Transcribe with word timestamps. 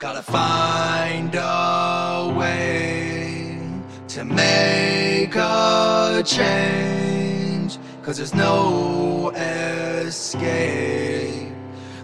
Gotta 0.00 0.22
find 0.22 1.34
a 1.34 2.32
way 2.38 3.60
to 4.06 4.24
make 4.24 5.34
a 5.34 6.22
change. 6.24 7.78
Cause 8.04 8.18
there's 8.18 8.32
no 8.32 9.30
escape. 9.30 10.32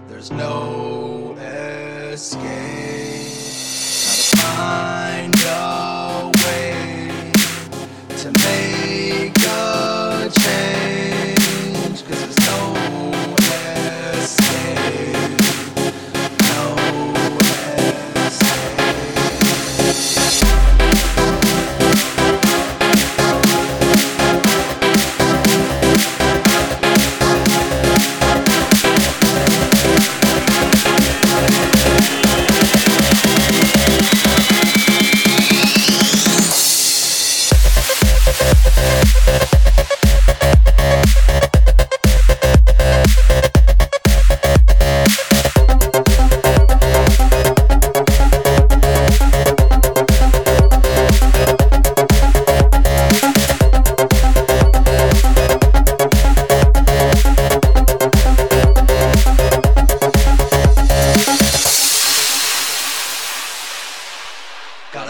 There's 0.08 0.32
no 0.32 1.36
escape. 1.38 2.83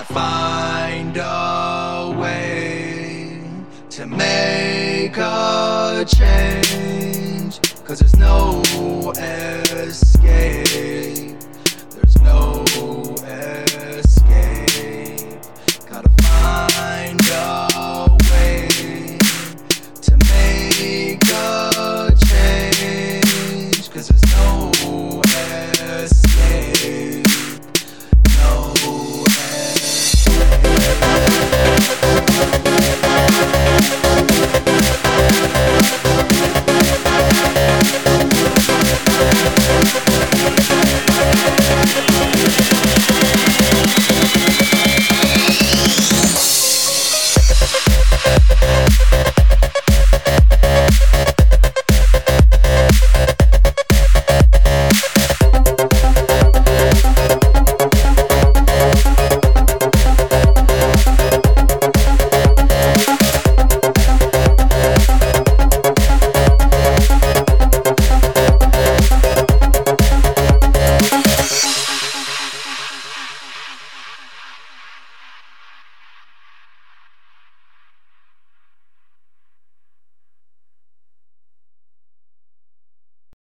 find 0.04 1.16
a 1.16 2.14
way 2.18 3.40
to 3.90 4.06
make 4.06 5.16
a 5.16 6.04
change, 6.06 7.60
cause 7.84 8.00
there's 8.00 8.16
no 8.16 8.62
escape. 9.78 11.33